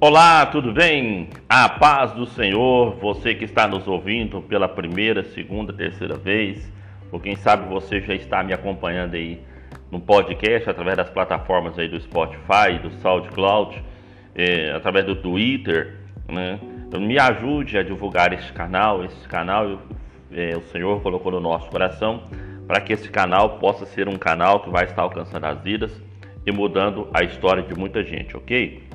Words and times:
Olá, 0.00 0.46
tudo 0.46 0.72
bem? 0.72 1.28
A 1.48 1.68
paz 1.68 2.12
do 2.12 2.24
Senhor, 2.24 2.94
você 3.00 3.34
que 3.34 3.44
está 3.44 3.66
nos 3.66 3.88
ouvindo 3.88 4.40
pela 4.40 4.68
primeira, 4.68 5.24
segunda, 5.24 5.72
terceira 5.72 6.16
vez, 6.16 6.72
ou 7.10 7.18
quem 7.18 7.34
sabe 7.34 7.68
você 7.68 8.00
já 8.02 8.14
está 8.14 8.44
me 8.44 8.52
acompanhando 8.52 9.14
aí 9.14 9.40
no 9.90 9.98
podcast, 9.98 10.70
através 10.70 10.96
das 10.96 11.10
plataformas 11.10 11.76
aí 11.76 11.88
do 11.88 12.00
Spotify, 12.00 12.78
do 12.80 12.92
SoundCloud, 13.02 13.82
é, 14.36 14.70
através 14.70 15.04
do 15.04 15.16
Twitter, 15.16 15.96
né? 16.28 16.60
Então, 16.86 17.00
me 17.00 17.18
ajude 17.18 17.76
a 17.76 17.82
divulgar 17.82 18.32
esse 18.32 18.52
canal, 18.52 19.04
esse 19.04 19.26
canal 19.26 19.82
é, 20.30 20.56
o 20.56 20.62
Senhor 20.70 21.02
colocou 21.02 21.32
no 21.32 21.40
nosso 21.40 21.68
coração 21.70 22.22
para 22.68 22.80
que 22.80 22.92
esse 22.92 23.08
canal 23.08 23.58
possa 23.58 23.84
ser 23.84 24.08
um 24.08 24.16
canal 24.16 24.60
que 24.60 24.70
vai 24.70 24.84
estar 24.84 25.02
alcançando 25.02 25.46
as 25.46 25.60
vidas 25.60 25.90
e 26.46 26.52
mudando 26.52 27.08
a 27.12 27.24
história 27.24 27.64
de 27.64 27.74
muita 27.74 28.04
gente, 28.04 28.36
ok? 28.36 28.86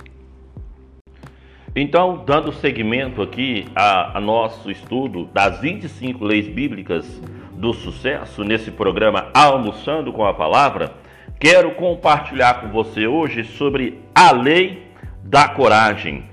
Então, 1.76 2.24
dando 2.24 2.54
seguimento 2.54 3.20
aqui 3.20 3.66
a, 3.76 4.20
a, 4.20 4.22
nosso 4.22 4.70
estudo 4.70 5.26
das 5.34 5.60
25 5.60 6.24
leis 6.24 6.48
bíblicas 6.48 7.20
do 7.54 7.74
sucesso 7.74 8.44
nesse 8.44 8.70
programa 8.70 9.32
Almoçando 9.34 10.14
com 10.14 10.24
a 10.24 10.36
Palavra, 10.36 10.94
quero 11.40 11.72
compartilhar 11.72 12.62
com 12.62 12.68
você 12.68 13.08
hoje 13.08 13.44
sobre 13.44 14.00
a 14.14 14.32
lei 14.32 14.88
da 15.24 15.48
coragem. 15.48 16.26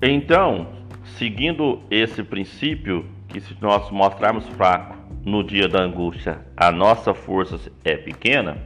Então, 0.00 0.68
seguindo 1.16 1.80
esse 1.90 2.22
princípio, 2.22 3.04
que 3.26 3.40
se 3.40 3.56
nós 3.60 3.90
mostrarmos 3.90 4.46
fraco 4.50 4.96
no 5.24 5.42
dia 5.42 5.66
da 5.66 5.80
angústia, 5.80 6.38
a 6.56 6.70
nossa 6.70 7.12
força 7.12 7.58
é 7.84 7.96
pequena, 7.96 8.58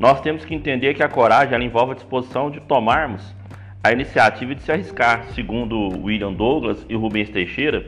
nós 0.00 0.20
temos 0.20 0.44
que 0.44 0.52
entender 0.52 0.94
que 0.94 1.02
a 1.02 1.08
coragem 1.08 1.62
envolve 1.62 1.92
a 1.92 1.94
disposição 1.94 2.50
de 2.50 2.58
tomarmos 2.58 3.37
a 3.82 3.92
iniciativa 3.92 4.54
de 4.54 4.62
se 4.62 4.72
arriscar, 4.72 5.26
segundo 5.34 6.02
William 6.02 6.32
Douglas 6.32 6.84
e 6.88 6.96
Rubens 6.96 7.30
Teixeira, 7.30 7.86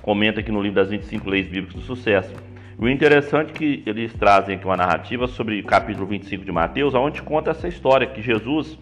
comenta 0.00 0.40
aqui 0.40 0.52
no 0.52 0.62
livro 0.62 0.76
das 0.76 0.90
25 0.90 1.28
Leis 1.28 1.46
Bíblicas 1.46 1.74
do 1.74 1.80
Sucesso. 1.82 2.32
O 2.78 2.88
interessante 2.88 3.50
é 3.50 3.52
que 3.52 3.82
eles 3.84 4.12
trazem 4.14 4.54
aqui 4.54 4.64
uma 4.64 4.76
narrativa 4.76 5.26
sobre 5.26 5.60
o 5.60 5.64
capítulo 5.64 6.06
25 6.06 6.44
de 6.44 6.52
Mateus, 6.52 6.94
onde 6.94 7.20
conta 7.22 7.50
essa 7.50 7.66
história 7.66 8.06
que 8.06 8.22
Jesus 8.22 8.78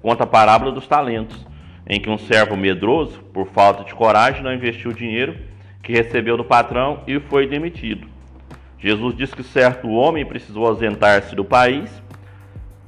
conta 0.00 0.22
a 0.22 0.26
parábola 0.26 0.70
dos 0.70 0.86
talentos, 0.86 1.44
em 1.86 2.00
que 2.00 2.08
um 2.08 2.16
servo 2.18 2.56
medroso, 2.56 3.20
por 3.32 3.48
falta 3.48 3.82
de 3.82 3.94
coragem, 3.94 4.42
não 4.42 4.54
investiu 4.54 4.92
o 4.92 4.94
dinheiro 4.94 5.36
que 5.82 5.92
recebeu 5.92 6.36
do 6.36 6.44
patrão 6.44 7.02
e 7.08 7.18
foi 7.18 7.46
demitido. 7.46 8.06
Jesus 8.78 9.16
diz 9.16 9.34
que 9.34 9.42
certo 9.42 9.90
homem 9.90 10.24
precisou 10.24 10.64
ausentar-se 10.66 11.34
do 11.34 11.44
país, 11.44 11.90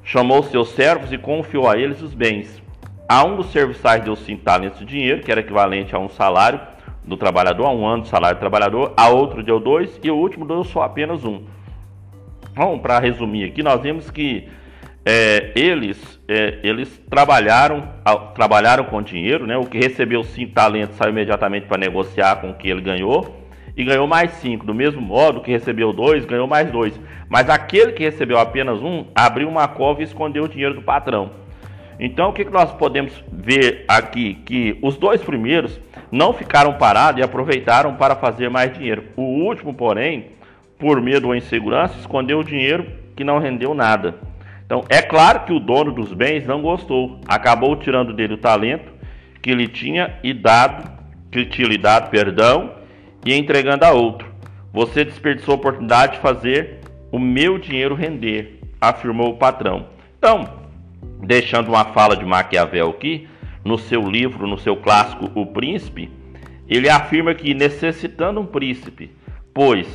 chamou 0.04 0.44
seus 0.44 0.70
servos 0.70 1.12
e 1.12 1.18
confiou 1.18 1.68
a 1.68 1.76
eles 1.76 2.00
os 2.02 2.14
bens. 2.14 2.60
A 3.10 3.24
um 3.24 3.34
dos 3.34 3.50
serviçais 3.50 4.04
deu 4.04 4.14
cinco 4.14 4.44
talentos 4.44 4.78
de 4.78 4.84
dinheiro, 4.84 5.20
que 5.20 5.32
era 5.32 5.40
equivalente 5.40 5.96
a 5.96 5.98
um 5.98 6.08
salário 6.08 6.60
do 7.02 7.16
trabalhador, 7.16 7.66
a 7.66 7.72
um 7.72 7.84
ano 7.84 8.04
de 8.04 8.08
salário 8.08 8.36
do 8.36 8.38
trabalhador, 8.38 8.94
a 8.96 9.08
outro 9.08 9.42
deu 9.42 9.58
dois 9.58 9.98
e 10.00 10.08
o 10.12 10.14
último 10.14 10.46
deu 10.46 10.62
só 10.62 10.82
apenas 10.82 11.24
um. 11.24 11.42
Bom, 12.54 12.78
para 12.78 13.00
resumir 13.00 13.46
aqui, 13.46 13.64
nós 13.64 13.82
vimos 13.82 14.12
que 14.12 14.46
é, 15.04 15.50
eles, 15.56 16.20
é, 16.28 16.60
eles 16.62 17.02
trabalharam, 17.10 17.82
trabalharam 18.32 18.84
com 18.84 19.02
dinheiro, 19.02 19.44
né? 19.44 19.56
O 19.56 19.66
que 19.66 19.78
recebeu 19.78 20.22
cinco 20.22 20.52
talentos 20.52 20.94
saiu 20.94 21.10
imediatamente 21.10 21.66
para 21.66 21.78
negociar 21.78 22.36
com 22.36 22.50
o 22.50 22.54
que 22.54 22.70
ele 22.70 22.80
ganhou 22.80 23.44
e 23.76 23.82
ganhou 23.82 24.06
mais 24.06 24.30
cinco. 24.34 24.64
Do 24.64 24.72
mesmo 24.72 25.00
modo, 25.00 25.40
que 25.40 25.50
recebeu 25.50 25.92
dois, 25.92 26.24
ganhou 26.24 26.46
mais 26.46 26.70
dois. 26.70 26.94
Mas 27.28 27.50
aquele 27.50 27.90
que 27.90 28.04
recebeu 28.04 28.38
apenas 28.38 28.80
um, 28.80 29.06
abriu 29.16 29.48
uma 29.48 29.66
cova 29.66 30.00
e 30.00 30.04
escondeu 30.04 30.44
o 30.44 30.48
dinheiro 30.48 30.74
do 30.74 30.82
patrão. 30.82 31.40
Então, 32.02 32.30
o 32.30 32.32
que, 32.32 32.44
nós 32.44 32.72
podemos 32.72 33.12
ver 33.30 33.84
aqui? 33.86 34.34
Que 34.46 34.78
os 34.80 34.96
dois 34.96 35.22
primeiros 35.22 35.78
não 36.10 36.32
ficaram 36.32 36.72
parados 36.72 37.20
e 37.20 37.22
aproveitaram 37.22 37.94
para 37.94 38.16
fazer 38.16 38.48
mais 38.48 38.72
dinheiro. 38.72 39.04
O 39.16 39.22
último, 39.22 39.74
porém, 39.74 40.28
por 40.78 40.98
medo 41.02 41.28
ou 41.28 41.34
insegurança, 41.34 41.98
escondeu 41.98 42.38
o 42.38 42.44
dinheiro 42.44 42.86
que 43.14 43.22
não 43.22 43.38
rendeu 43.38 43.74
nada. 43.74 44.14
Então, 44.64 44.82
é 44.88 45.02
claro 45.02 45.40
que 45.40 45.52
o 45.52 45.60
dono 45.60 45.92
dos 45.92 46.14
bens 46.14 46.46
não 46.46 46.62
gostou, 46.62 47.20
acabou 47.28 47.76
tirando 47.76 48.14
dele 48.14 48.34
o 48.34 48.38
talento 48.38 48.90
que 49.42 49.50
ele 49.50 49.68
tinha 49.68 50.14
e 50.22 50.32
dado, 50.32 50.90
que 51.30 51.44
tinha 51.44 51.68
lhe 51.68 51.76
dado, 51.76 52.08
perdão, 52.08 52.76
e 53.26 53.34
entregando 53.34 53.84
a 53.84 53.92
outro. 53.92 54.26
Você 54.72 55.04
desperdiçou 55.04 55.52
a 55.52 55.56
oportunidade 55.56 56.12
de 56.14 56.20
fazer 56.20 56.78
o 57.12 57.18
meu 57.18 57.58
dinheiro 57.58 57.94
render, 57.94 58.58
afirmou 58.80 59.30
o 59.30 59.36
patrão. 59.36 59.86
Então, 60.16 60.59
deixando 61.22 61.68
uma 61.68 61.84
fala 61.86 62.16
de 62.16 62.24
Maquiavel 62.24 62.90
aqui, 62.90 63.28
no 63.64 63.76
seu 63.78 64.02
livro, 64.02 64.46
no 64.46 64.58
seu 64.58 64.76
clássico 64.76 65.30
O 65.34 65.46
Príncipe, 65.46 66.10
ele 66.68 66.88
afirma 66.88 67.34
que 67.34 67.52
necessitando 67.52 68.40
um 68.40 68.46
príncipe, 68.46 69.10
pois 69.52 69.86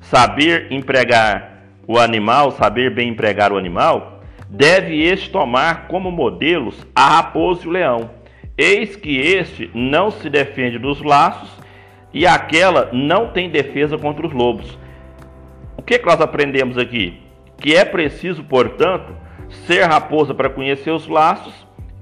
saber 0.00 0.72
empregar 0.72 1.62
o 1.86 1.98
animal, 1.98 2.50
saber 2.50 2.92
bem 2.92 3.10
empregar 3.10 3.52
o 3.52 3.56
animal, 3.56 4.20
deve 4.48 5.00
este 5.02 5.30
tomar 5.30 5.86
como 5.86 6.10
modelos 6.10 6.84
a 6.94 7.16
raposa 7.16 7.64
e 7.64 7.68
o 7.68 7.70
leão. 7.70 8.10
Eis 8.58 8.96
que 8.96 9.18
este 9.18 9.70
não 9.72 10.10
se 10.10 10.28
defende 10.28 10.78
dos 10.78 11.00
laços 11.02 11.50
e 12.12 12.26
aquela 12.26 12.90
não 12.92 13.28
tem 13.28 13.50
defesa 13.50 13.96
contra 13.96 14.26
os 14.26 14.32
lobos. 14.32 14.78
O 15.76 15.82
que, 15.82 15.98
que 15.98 16.06
nós 16.06 16.20
aprendemos 16.20 16.76
aqui? 16.76 17.20
Que 17.58 17.76
é 17.76 17.84
preciso, 17.84 18.42
portanto, 18.42 19.14
ser 19.66 19.84
raposa 19.84 20.34
para 20.34 20.50
conhecer 20.50 20.90
os 20.90 21.06
laços 21.06 21.54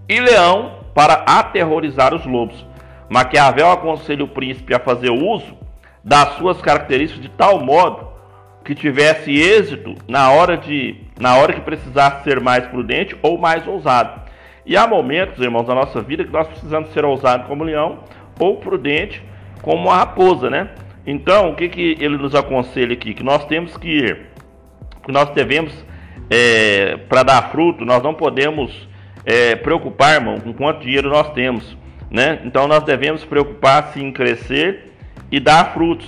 e 0.09 0.21
leão 0.21 0.81
para 0.95 1.25
aterrorizar 1.27 2.15
os 2.15 2.25
lobos. 2.25 2.65
Maquiavel 3.09 3.71
aconselha 3.71 4.25
o 4.25 4.29
príncipe 4.29 4.75
a 4.75 4.81
fazer 4.81 5.11
uso 5.11 5.57
das 6.03 6.31
suas 6.35 6.61
características 6.61 7.23
de 7.23 7.31
tal 7.31 7.61
modo 7.61 8.09
que 8.65 8.75
tivesse 8.75 9.31
êxito 9.31 9.95
na 10.09 10.31
hora 10.31 10.57
de 10.57 10.97
na 11.19 11.37
hora 11.37 11.53
que 11.53 11.61
precisasse 11.61 12.25
ser 12.25 12.41
mais 12.41 12.67
prudente 12.67 13.17
ou 13.23 13.39
mais 13.39 13.67
ousado. 13.67 14.23
E 14.67 14.77
há 14.77 14.87
momentos, 14.87 15.43
irmãos, 15.43 15.67
da 15.67 15.75
nossa 15.75 16.01
vida 16.01 16.25
que 16.25 16.33
nós 16.33 16.49
precisamos 16.49 16.91
ser 16.91 17.05
ousados 17.05 17.47
como 17.47 17.65
leão 17.65 18.01
ou 18.39 18.57
prudente 18.57 19.23
como 19.61 19.91
a 19.91 19.97
raposa, 19.99 20.51
né? 20.51 20.71
Então, 21.07 21.51
o 21.51 21.55
que, 21.55 21.69
que 21.69 21.97
ele 22.01 22.17
nos 22.17 22.35
aconselha 22.35 22.95
aqui? 22.95 23.13
Que 23.13 23.23
nós 23.23 23.45
temos 23.45 23.77
que, 23.77 24.17
que 25.05 25.13
nós 25.13 25.31
devemos 25.31 25.85
é, 26.31 26.97
para 27.09 27.23
dar 27.23 27.51
fruto, 27.51 27.85
nós 27.85 28.03
não 28.03 28.15
podemos 28.15 28.89
é, 29.25 29.57
preocupar, 29.57 30.15
irmão, 30.15 30.39
com 30.39 30.53
quanto 30.53 30.81
dinheiro 30.81 31.09
nós 31.09 31.33
temos. 31.33 31.77
Né? 32.11 32.41
Então 32.45 32.69
nós 32.69 32.85
devemos 32.85 33.25
preocupar-se 33.25 34.01
em 34.01 34.13
crescer 34.13 34.93
e 35.31 35.41
dar 35.41 35.73
frutos. 35.73 36.07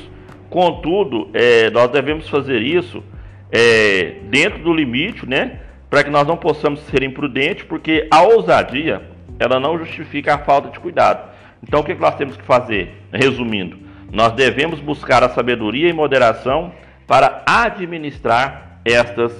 Contudo, 0.48 1.28
é, 1.34 1.70
nós 1.70 1.90
devemos 1.90 2.28
fazer 2.28 2.62
isso 2.62 3.02
é, 3.50 4.16
dentro 4.24 4.62
do 4.62 4.72
limite, 4.72 5.28
né? 5.28 5.60
Para 5.90 6.04
que 6.04 6.10
nós 6.10 6.26
não 6.26 6.36
possamos 6.36 6.80
ser 6.86 7.02
imprudentes, 7.02 7.64
porque 7.64 8.06
a 8.10 8.22
ousadia 8.22 9.02
ela 9.38 9.60
não 9.60 9.78
justifica 9.78 10.34
a 10.34 10.38
falta 10.38 10.70
de 10.70 10.78
cuidado. 10.78 11.30
Então 11.62 11.80
o 11.80 11.84
que 11.84 11.94
nós 11.94 12.14
temos 12.16 12.36
que 12.36 12.44
fazer? 12.44 13.02
Resumindo, 13.12 13.76
nós 14.12 14.32
devemos 14.32 14.80
buscar 14.80 15.22
a 15.22 15.28
sabedoria 15.28 15.88
e 15.88 15.92
moderação 15.92 16.72
para 17.06 17.42
administrar 17.46 18.80
estas 18.84 19.32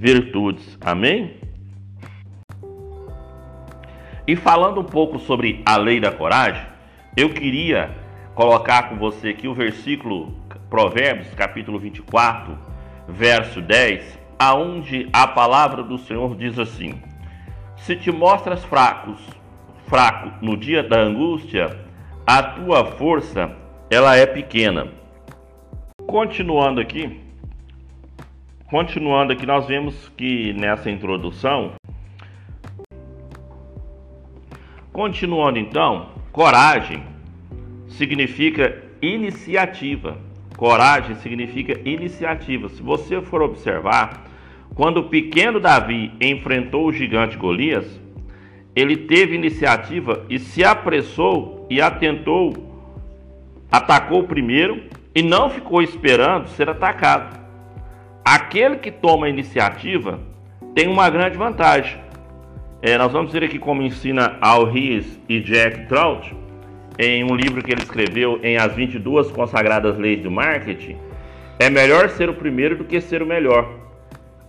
virtudes. 0.00 0.78
Amém? 0.80 1.34
E 4.26 4.34
falando 4.34 4.80
um 4.80 4.84
pouco 4.84 5.18
sobre 5.18 5.62
a 5.66 5.76
lei 5.76 6.00
da 6.00 6.10
coragem, 6.10 6.64
eu 7.14 7.28
queria 7.28 7.94
colocar 8.34 8.88
com 8.88 8.96
você 8.96 9.28
aqui 9.28 9.46
o 9.46 9.52
versículo 9.52 10.34
Provérbios, 10.70 11.34
capítulo 11.34 11.78
24, 11.78 12.56
verso 13.06 13.60
10, 13.60 14.18
aonde 14.38 15.06
a 15.12 15.26
palavra 15.26 15.82
do 15.82 15.98
Senhor 15.98 16.34
diz 16.34 16.58
assim: 16.58 16.94
Se 17.76 17.94
te 17.94 18.10
mostras 18.10 18.64
fracos, 18.64 19.20
fraco 19.86 20.32
no 20.40 20.56
dia 20.56 20.82
da 20.82 20.98
angústia, 20.98 21.78
a 22.26 22.42
tua 22.42 22.86
força 22.86 23.54
ela 23.90 24.16
é 24.16 24.24
pequena. 24.24 24.88
Continuando 26.06 26.80
aqui, 26.80 27.20
Continuando 28.70 29.32
aqui, 29.32 29.44
nós 29.44 29.66
vemos 29.66 30.12
que 30.16 30.52
nessa 30.52 30.88
introdução, 30.88 31.72
continuando 34.92 35.58
então, 35.58 36.10
coragem 36.30 37.02
significa 37.88 38.80
iniciativa. 39.02 40.18
Coragem 40.56 41.16
significa 41.16 41.80
iniciativa. 41.84 42.68
Se 42.68 42.80
você 42.80 43.20
for 43.20 43.42
observar, 43.42 44.28
quando 44.72 44.98
o 44.98 45.08
pequeno 45.08 45.58
Davi 45.58 46.12
enfrentou 46.20 46.86
o 46.86 46.92
gigante 46.92 47.36
Golias, 47.36 48.00
ele 48.76 48.96
teve 48.96 49.34
iniciativa 49.34 50.24
e 50.30 50.38
se 50.38 50.62
apressou 50.62 51.66
e 51.68 51.80
atentou, 51.82 52.52
atacou 53.68 54.22
primeiro 54.28 54.84
e 55.12 55.24
não 55.24 55.50
ficou 55.50 55.82
esperando 55.82 56.46
ser 56.50 56.70
atacado. 56.70 57.39
Aquele 58.24 58.76
que 58.76 58.90
toma 58.90 59.26
a 59.26 59.30
iniciativa 59.30 60.20
tem 60.74 60.88
uma 60.88 61.08
grande 61.08 61.38
vantagem. 61.38 61.98
É, 62.82 62.96
nós 62.98 63.12
vamos 63.12 63.32
ver 63.32 63.44
aqui 63.44 63.58
como 63.58 63.82
ensina 63.82 64.36
Al 64.40 64.64
Ries 64.64 65.18
e 65.28 65.40
Jack 65.40 65.86
Trout 65.86 66.34
em 66.98 67.24
um 67.24 67.34
livro 67.34 67.62
que 67.62 67.72
ele 67.72 67.82
escreveu 67.82 68.38
em 68.42 68.58
As 68.58 68.74
22 68.74 69.30
Consagradas 69.30 69.96
Leis 69.96 70.22
do 70.22 70.30
Marketing. 70.30 70.98
É 71.58 71.70
melhor 71.70 72.10
ser 72.10 72.28
o 72.28 72.34
primeiro 72.34 72.76
do 72.76 72.84
que 72.84 73.00
ser 73.00 73.22
o 73.22 73.26
melhor. 73.26 73.70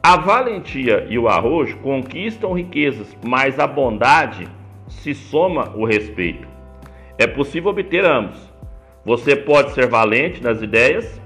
A 0.04 0.18
valentia 0.18 1.06
e 1.10 1.18
o 1.18 1.30
arrojo 1.30 1.78
conquistam 1.78 2.54
riquezas, 2.54 3.16
mas 3.24 3.60
a 3.60 3.68
bondade 3.68 4.48
se 4.88 5.14
soma 5.14 5.72
o 5.76 5.86
respeito. 5.86 6.48
É 7.18 7.28
possível 7.28 7.70
obter 7.70 8.04
ambos. 8.04 8.52
Você 9.06 9.36
pode 9.36 9.72
ser 9.72 9.88
valente 9.88 10.44
nas 10.44 10.62
ideias 10.62 11.21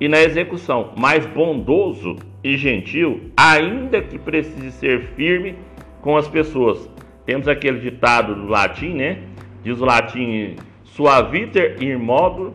e 0.00 0.08
na 0.08 0.20
execução, 0.20 0.92
mas 0.96 1.24
bondoso 1.26 2.16
e 2.44 2.56
gentil, 2.56 3.30
ainda 3.36 4.00
que 4.02 4.18
precise 4.18 4.70
ser 4.72 5.00
firme 5.16 5.56
com 6.00 6.16
as 6.16 6.28
pessoas. 6.28 6.88
Temos 7.24 7.48
aquele 7.48 7.80
ditado 7.80 8.34
do 8.34 8.46
latim, 8.46 8.94
né? 8.94 9.18
Diz 9.64 9.80
o 9.80 9.84
latim: 9.84 10.56
suaviter 10.84 11.82
in 11.82 11.96
modo, 11.96 12.54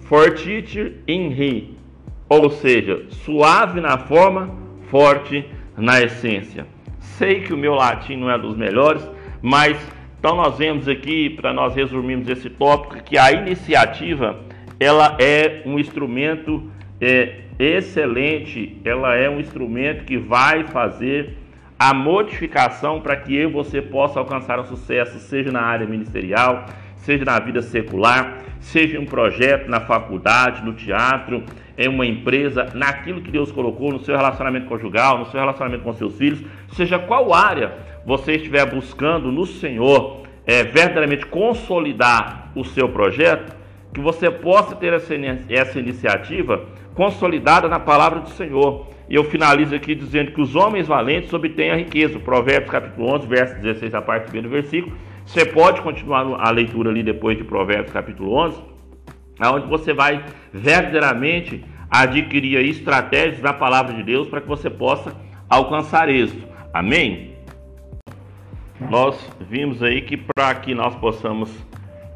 fortiter 0.00 0.94
in 1.06 1.28
re. 1.28 1.76
Ou 2.28 2.50
seja, 2.50 3.04
suave 3.10 3.80
na 3.80 3.98
forma, 3.98 4.50
forte 4.88 5.44
na 5.76 6.00
essência. 6.00 6.66
Sei 6.98 7.40
que 7.40 7.52
o 7.52 7.56
meu 7.56 7.74
latim 7.74 8.16
não 8.16 8.30
é 8.30 8.38
dos 8.38 8.56
melhores, 8.56 9.08
mas 9.42 9.76
então 10.18 10.34
nós 10.34 10.58
vemos 10.58 10.88
aqui, 10.88 11.30
para 11.30 11.52
nós 11.52 11.74
resumirmos 11.74 12.28
esse 12.28 12.50
tópico, 12.50 13.02
que 13.04 13.16
a 13.16 13.30
iniciativa 13.30 14.40
ela 14.78 15.16
é 15.18 15.62
um 15.64 15.78
instrumento 15.78 16.70
é, 17.00 17.40
excelente, 17.58 18.80
ela 18.84 19.14
é 19.14 19.28
um 19.28 19.40
instrumento 19.40 20.04
que 20.04 20.16
vai 20.16 20.64
fazer 20.64 21.36
a 21.78 21.92
modificação 21.92 23.00
para 23.00 23.16
que 23.16 23.34
eu 23.34 23.50
e 23.50 23.52
você 23.52 23.82
possa 23.82 24.18
alcançar 24.18 24.58
o 24.58 24.64
sucesso, 24.64 25.18
seja 25.18 25.52
na 25.52 25.60
área 25.60 25.86
ministerial, 25.86 26.66
seja 26.96 27.24
na 27.24 27.38
vida 27.38 27.60
secular, 27.60 28.38
seja 28.60 28.96
em 28.96 29.00
um 29.00 29.06
projeto 29.06 29.68
na 29.68 29.80
faculdade, 29.80 30.64
no 30.64 30.72
teatro, 30.72 31.44
em 31.76 31.88
uma 31.88 32.06
empresa, 32.06 32.68
naquilo 32.74 33.20
que 33.20 33.30
Deus 33.30 33.52
colocou, 33.52 33.92
no 33.92 34.00
seu 34.00 34.16
relacionamento 34.16 34.66
conjugal, 34.66 35.18
no 35.18 35.26
seu 35.26 35.38
relacionamento 35.38 35.84
com 35.84 35.92
seus 35.92 36.16
filhos, 36.16 36.42
seja 36.72 36.98
qual 36.98 37.34
área 37.34 37.74
você 38.06 38.36
estiver 38.36 38.64
buscando 38.66 39.30
no 39.30 39.44
Senhor 39.44 40.22
é, 40.46 40.64
verdadeiramente 40.64 41.26
consolidar 41.26 42.50
o 42.54 42.64
seu 42.64 42.88
projeto, 42.88 43.54
que 43.96 44.00
você 44.02 44.30
possa 44.30 44.76
ter 44.76 44.92
essa, 44.92 45.14
essa 45.48 45.80
iniciativa 45.80 46.66
consolidada 46.94 47.66
na 47.66 47.80
palavra 47.80 48.20
do 48.20 48.28
Senhor. 48.28 48.88
E 49.08 49.14
eu 49.14 49.24
finalizo 49.24 49.74
aqui 49.74 49.94
dizendo 49.94 50.32
que 50.32 50.40
os 50.42 50.54
homens 50.54 50.86
valentes 50.86 51.32
obtêm 51.32 51.70
a 51.70 51.76
riqueza. 51.76 52.18
Provérbios 52.18 52.70
capítulo 52.70 53.14
11, 53.14 53.26
verso 53.26 53.54
16, 53.58 53.94
a 53.94 54.02
parte 54.02 54.30
B 54.30 54.42
do 54.42 54.50
versículo. 54.50 54.94
Você 55.24 55.46
pode 55.46 55.80
continuar 55.80 56.26
a 56.38 56.50
leitura 56.50 56.90
ali 56.90 57.02
depois 57.02 57.38
de 57.38 57.44
Provérbios 57.44 57.90
capítulo 57.90 58.34
11, 58.34 58.60
onde 59.54 59.66
você 59.66 59.94
vai 59.94 60.22
verdadeiramente 60.52 61.64
adquirir 61.90 62.62
estratégias 62.66 63.40
da 63.40 63.54
palavra 63.54 63.94
de 63.94 64.02
Deus 64.02 64.28
para 64.28 64.42
que 64.42 64.48
você 64.48 64.68
possa 64.68 65.16
alcançar 65.48 66.10
êxito. 66.10 66.46
Amém? 66.70 67.34
Nós 68.90 69.32
vimos 69.48 69.82
aí 69.82 70.02
que 70.02 70.18
para 70.18 70.54
que 70.56 70.74
nós 70.74 70.94
possamos 70.96 71.50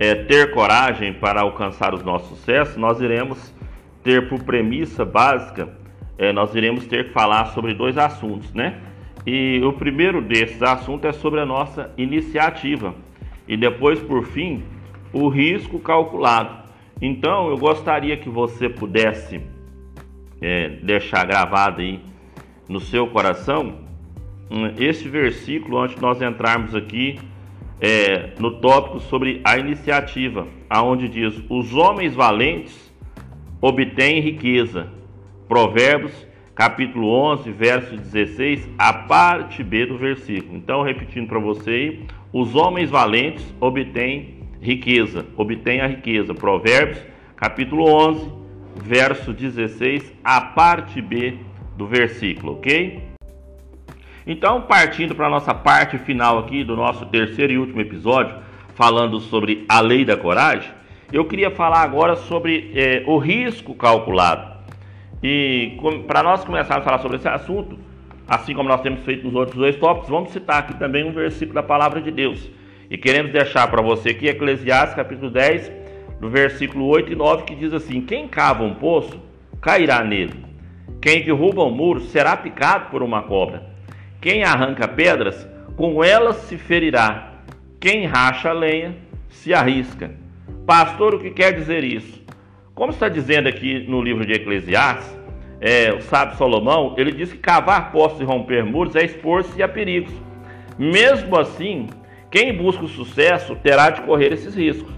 é, 0.01 0.15
ter 0.15 0.51
coragem 0.53 1.13
para 1.13 1.43
alcançar 1.43 1.93
os 1.93 2.03
nossos 2.03 2.39
sucessos, 2.39 2.79
nós 2.79 3.03
iremos 3.03 3.55
ter 4.03 4.31
por 4.31 4.43
premissa 4.43 5.05
básica, 5.05 5.69
é, 6.17 6.33
nós 6.33 6.55
iremos 6.55 6.87
ter 6.87 7.09
que 7.09 7.13
falar 7.13 7.45
sobre 7.49 7.75
dois 7.75 7.99
assuntos, 7.99 8.51
né? 8.55 8.81
E 9.27 9.61
o 9.63 9.75
primeiro 9.75 10.23
desses 10.23 10.63
assuntos 10.63 11.05
é 11.05 11.13
sobre 11.13 11.41
a 11.41 11.45
nossa 11.45 11.93
iniciativa. 11.99 12.95
E 13.47 13.59
depois, 13.59 14.01
por 14.01 14.25
fim, 14.25 14.63
o 15.13 15.29
risco 15.29 15.79
calculado. 15.79 16.65
Então, 17.03 17.51
eu 17.51 17.59
gostaria 17.59 18.17
que 18.17 18.31
você 18.31 18.71
pudesse 18.71 19.43
é, 20.41 20.71
deixar 20.83 21.27
gravado 21.27 21.83
aí 21.83 22.01
no 22.67 22.81
seu 22.81 23.07
coração 23.09 23.81
hum, 24.51 24.73
esse 24.79 25.07
versículo 25.09 25.79
antes 25.79 25.97
de 25.97 26.03
nós 26.03 26.23
entrarmos 26.23 26.75
aqui 26.75 27.19
é, 27.81 28.31
no 28.39 28.61
tópico 28.61 29.01
sobre 29.01 29.41
a 29.43 29.59
iniciativa, 29.59 30.47
aonde 30.69 31.09
diz: 31.09 31.43
os 31.49 31.75
homens 31.75 32.15
valentes 32.15 32.93
obtêm 33.61 34.21
riqueza. 34.21 34.89
Provérbios, 35.49 36.27
capítulo 36.55 37.09
11, 37.09 37.51
verso 37.51 37.97
16, 37.97 38.69
a 38.79 38.93
parte 38.93 39.65
B 39.65 39.87
do 39.87 39.99
versículo. 39.99 40.57
Então, 40.57 40.83
repetindo 40.83 41.27
para 41.27 41.41
você, 41.41 42.01
os 42.33 42.55
homens 42.55 42.91
valentes 42.91 43.45
obtêm 43.61 44.41
riqueza, 44.61 45.27
obtêm 45.37 45.81
a 45.81 45.87
riqueza. 45.87 46.35
Provérbios, 46.35 47.03
capítulo 47.35 47.85
11, 47.85 48.31
verso 48.77 49.33
16, 49.33 50.15
a 50.23 50.41
parte 50.41 51.03
B 51.03 51.39
do 51.77 51.87
versículo, 51.87 52.53
ok? 52.53 53.10
Então, 54.33 54.61
partindo 54.61 55.13
para 55.13 55.27
a 55.27 55.29
nossa 55.29 55.53
parte 55.53 55.99
final 55.99 56.39
aqui 56.39 56.63
do 56.63 56.77
nosso 56.77 57.05
terceiro 57.07 57.53
e 57.53 57.59
último 57.59 57.81
episódio, 57.81 58.37
falando 58.77 59.19
sobre 59.19 59.65
a 59.69 59.81
lei 59.81 60.05
da 60.05 60.17
coragem, 60.17 60.71
eu 61.13 61.25
queria 61.25 61.51
falar 61.51 61.81
agora 61.81 62.15
sobre 62.15 62.71
é, 62.73 63.03
o 63.09 63.19
risco 63.19 63.75
calculado. 63.75 64.49
E 65.21 65.77
para 66.07 66.23
nós 66.23 66.45
começarmos 66.45 66.83
a 66.83 66.89
falar 66.89 67.03
sobre 67.03 67.17
esse 67.17 67.27
assunto, 67.27 67.77
assim 68.29 68.55
como 68.55 68.69
nós 68.69 68.81
temos 68.83 69.03
feito 69.03 69.27
nos 69.27 69.35
outros 69.35 69.57
dois 69.57 69.75
tópicos, 69.75 70.09
vamos 70.09 70.31
citar 70.31 70.61
aqui 70.61 70.75
também 70.79 71.05
um 71.05 71.11
versículo 71.11 71.55
da 71.55 71.63
palavra 71.65 72.01
de 72.01 72.13
Deus. 72.13 72.49
E 72.89 72.97
queremos 72.97 73.33
deixar 73.33 73.69
para 73.69 73.83
você 73.83 74.11
aqui 74.11 74.29
Eclesiastes 74.29 74.95
capítulo 74.95 75.29
10, 75.29 75.73
no 76.21 76.31
versículo 76.31 76.87
8 76.87 77.15
e 77.15 77.17
9, 77.17 77.43
que 77.43 77.57
diz 77.57 77.75
assim: 77.75 78.01
Quem 78.01 78.29
cava 78.29 78.63
um 78.63 78.77
poço, 78.77 79.21
cairá 79.61 80.05
nele. 80.05 80.35
Quem 81.03 81.25
derruba 81.25 81.65
um 81.65 81.73
muro 81.73 82.01
será 82.03 82.37
picado 82.37 82.91
por 82.91 83.03
uma 83.03 83.25
cobra. 83.25 83.70
Quem 84.21 84.45
arranca 84.45 84.87
pedras, 84.87 85.49
com 85.77 86.05
elas 86.05 86.37
se 86.37 86.59
ferirá. 86.59 87.33
Quem 87.81 88.05
racha 88.05 88.53
lenha, 88.53 88.95
se 89.31 89.55
arrisca. 89.55 90.11
Pastor, 90.67 91.15
o 91.15 91.21
que 91.21 91.31
quer 91.31 91.55
dizer 91.55 91.83
isso? 91.83 92.23
Como 92.75 92.93
está 92.93 93.09
dizendo 93.09 93.49
aqui 93.49 93.87
no 93.89 94.03
livro 94.03 94.27
de 94.27 94.35
Eclesiastes, 94.35 95.19
é, 95.59 95.93
o 95.93 96.03
sábio 96.03 96.37
Salomão, 96.37 96.95
ele 96.99 97.13
diz 97.13 97.33
que 97.33 97.39
cavar 97.39 97.93
poços 97.93 98.21
e 98.21 98.25
romper 98.25 98.65
muros 98.65 98.95
é 98.95 99.05
expor-se 99.05 99.63
a 99.63 99.69
perigos. 99.69 100.13
Mesmo 100.79 101.39
assim, 101.39 101.89
quem 102.31 102.55
busca 102.55 102.85
o 102.85 102.89
sucesso 102.89 103.57
terá 103.57 103.89
de 103.91 104.03
correr 104.03 104.33
esses 104.33 104.55
riscos, 104.55 104.93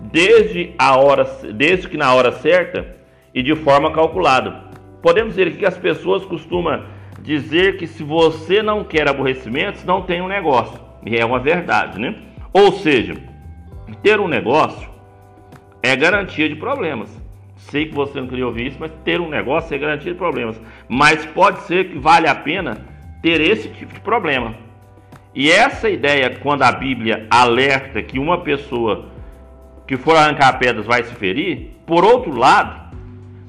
desde, 0.00 0.74
a 0.78 0.96
hora, 0.98 1.24
desde 1.54 1.88
que 1.88 1.96
na 1.96 2.14
hora 2.14 2.32
certa 2.32 2.96
e 3.34 3.42
de 3.42 3.54
forma 3.54 3.92
calculada. 3.92 4.64
Podemos 5.02 5.34
dizer 5.34 5.54
que 5.56 5.66
as 5.66 5.76
pessoas 5.76 6.24
costumam 6.24 6.84
dizer 7.24 7.78
que 7.78 7.86
se 7.86 8.02
você 8.02 8.62
não 8.62 8.84
quer 8.84 9.08
aborrecimentos, 9.08 9.82
não 9.82 10.02
tem 10.02 10.20
um 10.20 10.28
negócio. 10.28 10.78
E 11.04 11.16
é 11.16 11.24
uma 11.24 11.40
verdade, 11.40 11.98
né? 11.98 12.14
Ou 12.52 12.72
seja, 12.72 13.16
ter 14.02 14.20
um 14.20 14.28
negócio 14.28 14.88
é 15.82 15.96
garantia 15.96 16.48
de 16.48 16.54
problemas. 16.54 17.10
Sei 17.56 17.86
que 17.86 17.94
você 17.94 18.20
não 18.20 18.28
queria 18.28 18.46
ouvir 18.46 18.66
isso, 18.66 18.76
mas 18.78 18.92
ter 19.04 19.20
um 19.22 19.28
negócio 19.28 19.74
é 19.74 19.78
garantia 19.78 20.12
de 20.12 20.18
problemas. 20.18 20.60
Mas 20.86 21.24
pode 21.24 21.60
ser 21.62 21.88
que 21.88 21.98
vale 21.98 22.28
a 22.28 22.34
pena 22.34 22.86
ter 23.22 23.40
esse 23.40 23.70
tipo 23.70 23.94
de 23.94 24.00
problema. 24.00 24.54
E 25.34 25.50
essa 25.50 25.88
ideia, 25.88 26.38
quando 26.42 26.62
a 26.62 26.72
Bíblia 26.72 27.26
alerta 27.30 28.02
que 28.02 28.18
uma 28.18 28.42
pessoa 28.42 29.06
que 29.86 29.96
for 29.96 30.14
arrancar 30.14 30.58
pedras 30.58 30.84
vai 30.84 31.02
se 31.02 31.14
ferir, 31.14 31.70
por 31.86 32.04
outro 32.04 32.36
lado, 32.36 32.83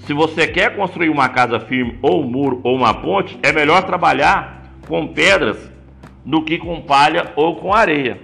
se 0.05 0.13
você 0.13 0.47
quer 0.47 0.75
construir 0.75 1.09
uma 1.09 1.27
casa 1.29 1.59
firme, 1.59 1.97
ou 1.99 2.23
um 2.23 2.29
muro, 2.29 2.61
ou 2.63 2.75
uma 2.75 2.93
ponte, 2.93 3.39
é 3.41 3.51
melhor 3.51 3.83
trabalhar 3.83 4.61
com 4.87 5.07
pedras 5.07 5.71
do 6.23 6.43
que 6.43 6.59
com 6.59 6.79
palha 6.79 7.31
ou 7.35 7.55
com 7.55 7.73
areia. 7.73 8.19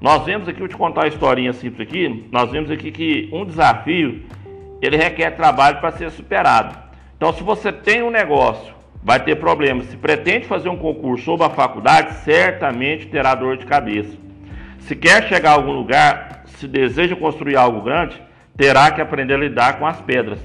Nós 0.00 0.24
vemos 0.24 0.48
aqui, 0.48 0.58
vou 0.58 0.68
te 0.68 0.76
contar 0.76 1.02
uma 1.02 1.08
historinha 1.08 1.52
simples 1.52 1.86
aqui, 1.86 2.26
nós 2.32 2.50
vemos 2.50 2.70
aqui 2.70 2.90
que 2.90 3.28
um 3.30 3.44
desafio, 3.44 4.22
ele 4.80 4.96
requer 4.96 5.32
trabalho 5.32 5.80
para 5.80 5.92
ser 5.92 6.10
superado. 6.10 6.78
Então, 7.14 7.30
se 7.34 7.42
você 7.42 7.70
tem 7.70 8.02
um 8.02 8.10
negócio, 8.10 8.74
vai 9.02 9.22
ter 9.22 9.36
problemas. 9.36 9.86
Se 9.86 9.96
pretende 9.98 10.46
fazer 10.46 10.70
um 10.70 10.78
concurso 10.78 11.30
ou 11.30 11.36
uma 11.36 11.50
faculdade, 11.50 12.14
certamente 12.24 13.06
terá 13.06 13.34
dor 13.34 13.58
de 13.58 13.66
cabeça. 13.66 14.16
Se 14.80 14.96
quer 14.96 15.28
chegar 15.28 15.50
a 15.50 15.54
algum 15.54 15.72
lugar, 15.72 16.44
se 16.46 16.66
deseja 16.66 17.14
construir 17.14 17.56
algo 17.56 17.82
grande, 17.82 18.20
terá 18.56 18.90
que 18.90 19.00
aprender 19.00 19.34
a 19.34 19.38
lidar 19.38 19.78
com 19.78 19.86
as 19.86 20.00
pedras. 20.00 20.38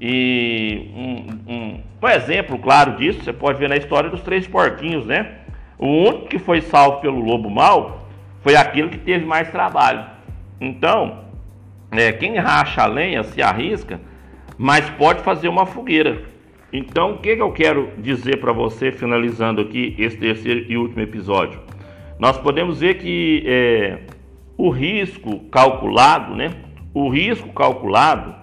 E 0.00 0.90
um, 0.96 1.52
um, 1.52 1.80
um 2.02 2.08
exemplo 2.08 2.58
claro 2.58 2.96
disso, 2.96 3.22
você 3.22 3.34
pode 3.34 3.58
ver 3.58 3.68
na 3.68 3.76
história 3.76 4.08
dos 4.08 4.22
três 4.22 4.46
porquinhos, 4.46 5.04
né? 5.04 5.40
O 5.78 5.86
único 5.86 6.26
que 6.26 6.38
foi 6.38 6.62
salvo 6.62 7.00
pelo 7.02 7.20
lobo 7.20 7.50
mau 7.50 8.08
foi 8.40 8.56
aquele 8.56 8.88
que 8.88 8.98
teve 8.98 9.26
mais 9.26 9.50
trabalho. 9.50 10.06
Então, 10.58 11.24
é, 11.90 12.12
quem 12.12 12.36
racha 12.36 12.82
a 12.82 12.86
lenha 12.86 13.22
se 13.22 13.42
arrisca, 13.42 14.00
mas 14.56 14.88
pode 14.90 15.22
fazer 15.22 15.48
uma 15.48 15.66
fogueira. 15.66 16.22
Então, 16.72 17.12
o 17.12 17.18
que, 17.18 17.36
que 17.36 17.42
eu 17.42 17.52
quero 17.52 17.90
dizer 17.98 18.38
para 18.40 18.52
você, 18.52 18.92
finalizando 18.92 19.60
aqui 19.60 19.94
esse 19.98 20.16
terceiro 20.16 20.64
e 20.66 20.78
último 20.78 21.02
episódio? 21.02 21.60
Nós 22.18 22.38
podemos 22.38 22.80
ver 22.80 22.94
que 22.94 23.42
é, 23.46 23.98
o 24.56 24.70
risco 24.70 25.40
calculado, 25.50 26.34
né? 26.34 26.50
O 26.94 27.08
risco 27.08 27.48
calculado, 27.52 28.34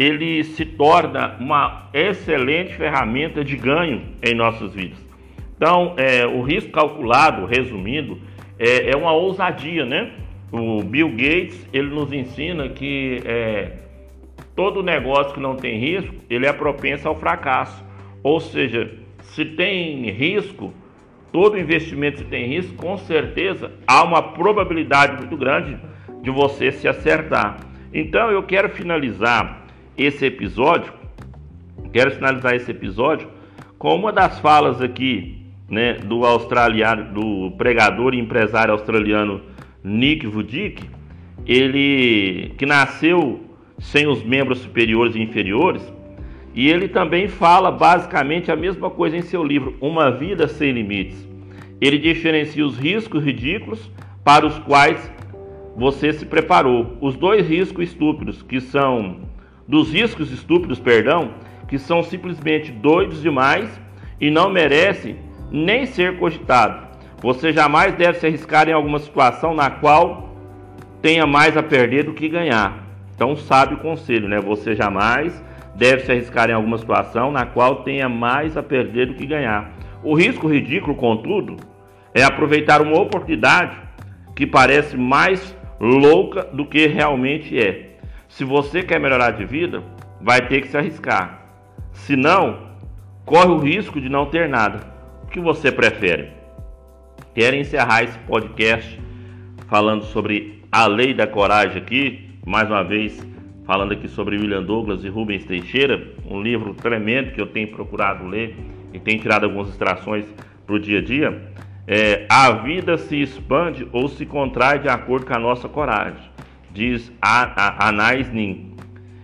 ele 0.00 0.42
se 0.44 0.64
torna 0.64 1.36
uma 1.38 1.90
excelente 1.92 2.72
ferramenta 2.74 3.44
de 3.44 3.54
ganho 3.54 4.00
em 4.22 4.34
nossas 4.34 4.72
vidas. 4.72 4.98
Então, 5.54 5.92
é, 5.98 6.26
o 6.26 6.40
risco 6.40 6.72
calculado, 6.72 7.44
resumindo, 7.44 8.18
é, 8.58 8.92
é, 8.92 8.96
uma 8.96 9.12
ousadia, 9.12 9.84
né? 9.84 10.10
O 10.50 10.82
Bill 10.82 11.10
Gates 11.10 11.68
ele 11.70 11.90
nos 11.90 12.10
ensina 12.14 12.66
que 12.70 13.20
é, 13.26 13.72
todo 14.56 14.82
negócio 14.82 15.34
que 15.34 15.40
não 15.40 15.54
tem 15.54 15.78
risco, 15.78 16.14
ele 16.30 16.46
é 16.46 16.52
propenso 16.54 17.06
ao 17.06 17.20
fracasso. 17.20 17.84
Ou 18.22 18.40
seja, 18.40 18.90
se 19.20 19.44
tem 19.44 20.10
risco, 20.10 20.72
todo 21.30 21.58
investimento 21.58 22.24
que 22.24 22.30
tem 22.30 22.46
risco, 22.46 22.74
com 22.76 22.96
certeza 22.96 23.70
há 23.86 24.02
uma 24.02 24.22
probabilidade 24.32 25.18
muito 25.18 25.36
grande 25.36 25.78
de 26.22 26.30
você 26.30 26.72
se 26.72 26.88
acertar. 26.88 27.58
Então 27.92 28.30
eu 28.30 28.42
quero 28.42 28.70
finalizar 28.70 29.59
esse 30.00 30.24
episódio, 30.24 30.92
quero 31.92 32.10
finalizar 32.10 32.54
esse 32.54 32.70
episódio 32.70 33.28
com 33.78 33.94
uma 33.94 34.10
das 34.10 34.38
falas 34.40 34.80
aqui, 34.80 35.44
né, 35.68 35.94
do 35.94 36.24
australiano, 36.24 37.12
do 37.12 37.50
pregador 37.58 38.14
e 38.14 38.18
empresário 38.18 38.72
australiano 38.72 39.42
Nick 39.84 40.26
Vudick, 40.26 40.88
ele 41.46 42.54
que 42.56 42.64
nasceu 42.64 43.40
sem 43.78 44.06
os 44.06 44.22
membros 44.22 44.60
superiores 44.60 45.14
e 45.14 45.20
inferiores, 45.20 45.82
e 46.54 46.68
ele 46.68 46.88
também 46.88 47.28
fala 47.28 47.70
basicamente 47.70 48.50
a 48.50 48.56
mesma 48.56 48.88
coisa 48.88 49.18
em 49.18 49.22
seu 49.22 49.44
livro, 49.44 49.76
Uma 49.82 50.10
Vida 50.10 50.48
Sem 50.48 50.72
Limites. 50.72 51.28
Ele 51.78 51.98
diferencia 51.98 52.64
os 52.64 52.78
riscos 52.78 53.22
ridículos 53.22 53.90
para 54.24 54.46
os 54.46 54.58
quais 54.60 55.10
você 55.76 56.12
se 56.12 56.26
preparou. 56.26 56.96
Os 57.00 57.16
dois 57.16 57.48
riscos 57.48 57.88
estúpidos, 57.88 58.42
que 58.42 58.60
são 58.60 59.29
dos 59.66 59.92
riscos 59.92 60.30
estúpidos, 60.32 60.80
perdão, 60.80 61.34
que 61.68 61.78
são 61.78 62.02
simplesmente 62.02 62.72
doidos 62.72 63.22
demais 63.22 63.80
e 64.20 64.30
não 64.30 64.50
merecem 64.50 65.16
nem 65.50 65.86
ser 65.86 66.18
cogitado. 66.18 66.88
Você 67.22 67.52
jamais 67.52 67.94
deve 67.94 68.18
se 68.18 68.26
arriscar 68.26 68.68
em 68.68 68.72
alguma 68.72 68.98
situação 68.98 69.54
na 69.54 69.70
qual 69.70 70.34
tenha 71.02 71.26
mais 71.26 71.56
a 71.56 71.62
perder 71.62 72.04
do 72.04 72.14
que 72.14 72.28
ganhar. 72.28 72.86
Então, 73.14 73.36
sabe 73.36 73.74
o 73.74 73.78
conselho, 73.78 74.28
né? 74.28 74.40
Você 74.40 74.74
jamais 74.74 75.42
deve 75.74 76.02
se 76.02 76.10
arriscar 76.12 76.50
em 76.50 76.54
alguma 76.54 76.78
situação 76.78 77.30
na 77.30 77.46
qual 77.46 77.82
tenha 77.82 78.08
mais 78.08 78.56
a 78.56 78.62
perder 78.62 79.06
do 79.06 79.14
que 79.14 79.26
ganhar. 79.26 79.72
O 80.02 80.14
risco 80.14 80.48
ridículo, 80.48 80.94
contudo, 80.94 81.56
é 82.14 82.22
aproveitar 82.22 82.80
uma 82.80 82.98
oportunidade 82.98 83.76
que 84.34 84.46
parece 84.46 84.96
mais 84.96 85.56
louca 85.78 86.44
do 86.44 86.64
que 86.64 86.86
realmente 86.86 87.58
é. 87.58 87.89
Se 88.30 88.44
você 88.44 88.82
quer 88.82 89.00
melhorar 89.00 89.32
de 89.32 89.44
vida, 89.44 89.82
vai 90.20 90.46
ter 90.46 90.60
que 90.60 90.68
se 90.68 90.76
arriscar. 90.76 91.46
Se 91.92 92.14
não, 92.14 92.70
corre 93.26 93.48
o 93.50 93.58
risco 93.58 94.00
de 94.00 94.08
não 94.08 94.26
ter 94.26 94.48
nada. 94.48 94.86
O 95.24 95.26
que 95.26 95.40
você 95.40 95.70
prefere? 95.70 96.28
Quero 97.34 97.56
encerrar 97.56 98.04
esse 98.04 98.16
podcast 98.20 99.00
falando 99.66 100.04
sobre 100.04 100.62
a 100.70 100.86
lei 100.86 101.12
da 101.12 101.26
coragem 101.26 101.82
aqui, 101.82 102.30
mais 102.46 102.70
uma 102.70 102.84
vez 102.84 103.20
falando 103.64 103.92
aqui 103.92 104.06
sobre 104.08 104.36
William 104.36 104.62
Douglas 104.62 105.04
e 105.04 105.08
Rubens 105.08 105.44
Teixeira, 105.44 106.14
um 106.24 106.40
livro 106.40 106.72
tremendo 106.72 107.32
que 107.32 107.40
eu 107.40 107.48
tenho 107.48 107.68
procurado 107.72 108.26
ler 108.26 108.56
e 108.92 108.98
tenho 109.00 109.20
tirado 109.20 109.44
algumas 109.44 109.68
extrações 109.68 110.24
para 110.64 110.76
o 110.76 110.78
dia 110.78 111.00
a 111.00 111.02
dia. 111.02 111.52
É, 111.86 112.26
a 112.28 112.52
vida 112.52 112.96
se 112.96 113.20
expande 113.20 113.88
ou 113.92 114.06
se 114.08 114.24
contrai 114.24 114.78
de 114.78 114.88
acordo 114.88 115.26
com 115.26 115.34
a 115.34 115.38
nossa 115.38 115.68
coragem, 115.68 116.29
diz 116.72 117.12
Anais 117.20 118.30
Nin. 118.32 118.74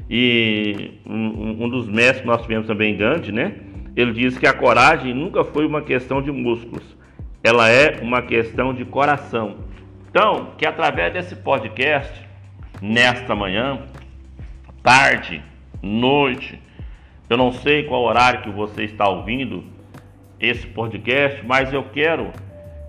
E 0.09 1.01
um, 1.05 1.65
um, 1.65 1.69
dos 1.69 1.89
mestres 1.89 2.21
que 2.21 2.27
nós 2.27 2.43
tivemos 2.43 2.67
também, 2.67 2.97
Gandhi, 2.97 3.33
né? 3.33 3.55
Ele 3.97 4.13
diz 4.13 4.39
que 4.39 4.47
a 4.47 4.53
coragem 4.53 5.15
nunca 5.15 5.45
foi 5.45 5.67
uma 5.67 5.83
questão 5.83 6.23
de 6.23 6.31
músculos, 6.31 6.97
ela 7.43 7.69
é 7.69 8.01
uma 8.03 8.23
questão 8.23 8.73
de 8.73 8.85
coração. 8.85 9.57
Então, 10.09 10.53
que 10.57 10.67
através 10.67 11.13
desse 11.13 11.35
podcast 11.37 12.27
nesta 12.81 13.35
manhã, 13.35 13.83
tarde, 14.83 15.43
noite. 15.83 16.61
Eu 17.29 17.37
não 17.37 17.53
sei 17.53 17.85
qual 17.85 18.03
horário 18.03 18.43
que 18.43 18.51
você 18.51 18.85
está 18.85 19.09
ouvindo 19.09 19.65
esse 20.39 20.67
podcast, 20.67 21.45
mas 21.45 21.73
eu 21.73 21.85
quero 21.85 22.31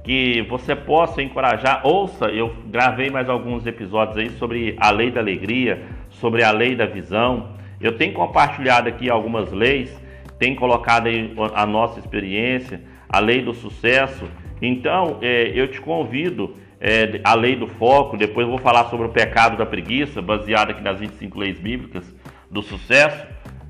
que 0.07 0.41
você 0.43 0.73
possa 0.73 1.21
encorajar. 1.21 1.85
Ouça, 1.85 2.27
eu 2.27 2.55
gravei 2.67 3.09
mais 3.09 3.27
alguns 3.27 3.65
episódios 3.65 4.15
aí 4.15 4.29
sobre 4.29 4.73
a 4.79 4.89
lei 4.89 5.11
da 5.11 5.19
alegria, 5.19 5.83
sobre 6.11 6.45
a 6.45 6.51
lei 6.51 6.77
da 6.77 6.85
visão. 6.85 7.57
Eu 7.81 7.97
tenho 7.97 8.13
compartilhado 8.13 8.87
aqui 8.87 9.09
algumas 9.09 9.51
leis, 9.51 9.93
tenho 10.39 10.55
colocado 10.55 11.07
aí 11.07 11.35
a 11.53 11.65
nossa 11.65 11.99
experiência, 11.99 12.79
a 13.09 13.19
lei 13.19 13.41
do 13.41 13.53
sucesso. 13.53 14.23
Então, 14.61 15.17
é, 15.21 15.51
eu 15.53 15.67
te 15.67 15.81
convido 15.81 16.55
é, 16.79 17.19
a 17.21 17.33
lei 17.33 17.57
do 17.57 17.67
foco, 17.67 18.15
depois 18.15 18.47
eu 18.47 18.51
vou 18.51 18.61
falar 18.61 18.85
sobre 18.85 19.07
o 19.07 19.09
pecado 19.09 19.57
da 19.57 19.65
preguiça, 19.65 20.21
baseado 20.21 20.69
aqui 20.69 20.81
nas 20.81 21.01
25 21.01 21.37
leis 21.37 21.59
bíblicas 21.59 22.15
do 22.49 22.61
sucesso, 22.61 23.27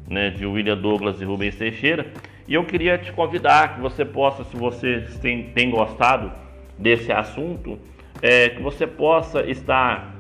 né, 0.07 0.29
de 0.29 0.45
William 0.45 0.77
Douglas 0.77 1.19
e 1.19 1.25
Rubens 1.25 1.55
Teixeira. 1.55 2.05
E 2.47 2.53
eu 2.53 2.63
queria 2.63 2.97
te 2.97 3.11
convidar 3.11 3.75
que 3.75 3.81
você 3.81 4.05
possa, 4.05 4.43
se 4.45 4.55
você 4.55 5.05
tem, 5.21 5.49
tem 5.49 5.69
gostado 5.69 6.31
desse 6.77 7.11
assunto, 7.11 7.77
é, 8.21 8.49
que 8.49 8.61
você 8.61 8.87
possa 8.87 9.41
estar 9.49 10.15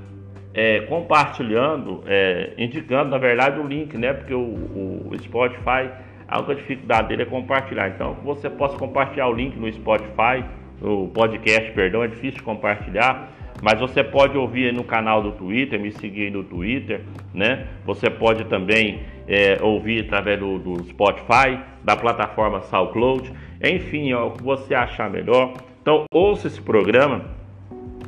é, 0.53 0.81
compartilhando, 0.81 2.03
é, 2.05 2.53
indicando, 2.57 3.11
na 3.11 3.17
verdade, 3.17 3.59
o 3.59 3.65
link, 3.65 3.97
né? 3.97 4.11
Porque 4.11 4.33
o, 4.33 4.39
o 4.39 5.11
Spotify, 5.19 5.89
a 6.27 6.39
única 6.39 6.55
dificuldade 6.55 7.07
dele 7.07 7.23
é 7.23 7.25
compartilhar. 7.25 7.89
Então, 7.89 8.15
que 8.15 8.25
você 8.25 8.49
possa 8.49 8.77
compartilhar 8.77 9.27
o 9.27 9.33
link 9.33 9.55
no 9.55 9.71
Spotify, 9.71 10.43
o 10.81 11.07
podcast, 11.07 11.71
perdão, 11.71 12.03
é 12.03 12.07
difícil 12.07 12.43
compartilhar, 12.43 13.31
mas 13.61 13.79
você 13.79 14.03
pode 14.03 14.37
ouvir 14.37 14.73
no 14.73 14.83
canal 14.83 15.21
do 15.21 15.31
Twitter, 15.31 15.79
me 15.79 15.91
seguir 15.91 16.31
no 16.31 16.43
Twitter, 16.43 17.01
né? 17.33 17.67
Você 17.85 18.09
pode 18.09 18.45
também 18.45 19.01
é, 19.27 19.57
ouvir 19.61 20.05
através 20.05 20.39
do, 20.39 20.59
do, 20.59 20.83
Spotify, 20.85 21.59
da 21.83 21.95
plataforma 21.95 22.61
SoundCloud, 22.61 23.31
enfim, 23.63 24.13
o 24.13 24.31
que 24.31 24.43
você 24.43 24.75
achar 24.75 25.09
melhor. 25.09 25.53
Então, 25.81 26.03
ouça 26.11 26.47
esse 26.47 26.61
programa, 26.61 27.25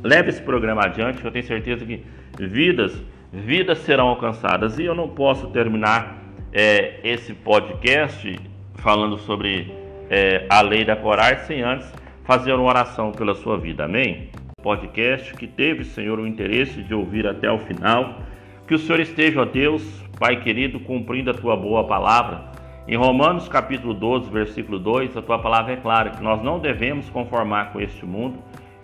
leve 0.02 0.28
esse 0.28 0.42
programa 0.42 0.84
adiante, 0.84 1.24
eu 1.24 1.30
tenho 1.30 1.44
certeza 1.44 1.84
que 1.84 2.04
vidas, 2.38 3.02
vidas 3.32 3.78
serão 3.78 4.08
alcançadas. 4.08 4.78
E 4.78 4.84
eu 4.84 4.94
não 4.94 5.08
posso 5.08 5.48
terminar 5.48 6.22
é, 6.52 7.00
esse 7.02 7.34
podcast 7.34 8.38
falando 8.76 9.18
sobre 9.18 9.72
é, 10.08 10.46
a 10.48 10.60
lei 10.60 10.84
da 10.84 10.96
coragem 10.96 11.44
sem 11.44 11.62
antes 11.62 11.92
fazer 12.24 12.52
uma 12.52 12.68
oração 12.68 13.12
pela 13.12 13.34
sua 13.34 13.58
vida. 13.58 13.84
Amém? 13.84 14.30
Podcast 14.62 15.34
que 15.34 15.46
teve, 15.46 15.84
Senhor, 15.84 16.18
o 16.18 16.26
interesse 16.26 16.82
de 16.82 16.94
ouvir 16.94 17.26
até 17.26 17.50
o 17.50 17.58
final. 17.58 18.20
Que 18.66 18.74
o 18.74 18.78
Senhor 18.78 19.00
esteja, 19.00 19.42
ó 19.42 19.44
Deus, 19.44 19.82
Pai 20.18 20.40
querido, 20.42 20.78
cumprindo 20.80 21.30
a 21.30 21.34
tua 21.34 21.56
boa 21.56 21.84
palavra. 21.84 22.50
Em 22.86 22.96
Romanos 22.96 23.48
capítulo 23.48 23.94
12, 23.94 24.30
versículo 24.30 24.78
2, 24.78 25.16
a 25.16 25.22
tua 25.22 25.38
palavra 25.38 25.72
é 25.72 25.76
clara 25.76 26.10
que 26.10 26.22
nós 26.22 26.42
não 26.42 26.58
devemos 26.58 27.08
conformar 27.08 27.72
com 27.72 27.80
este 27.80 28.04
mundo 28.04 28.38